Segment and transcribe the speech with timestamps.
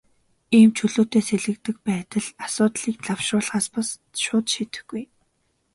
[0.57, 3.89] Ийм чөлөөтэй сэлгэдэг байдал асуудлыг лавшруулахаас бус,
[4.23, 5.03] шууд шийдэхгүй.